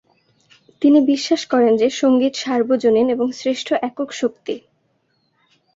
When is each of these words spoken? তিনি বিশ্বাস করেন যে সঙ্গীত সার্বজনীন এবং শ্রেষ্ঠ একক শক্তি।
তিনি 0.81 0.99
বিশ্বাস 1.05 1.41
করেন 1.45 1.73
যে 1.77 1.87
সঙ্গীত 1.91 2.33
সার্বজনীন 2.35 3.07
এবং 3.09 3.27
শ্রেষ্ঠ 3.31 3.67
একক 3.81 4.09
শক্তি। 4.11 4.55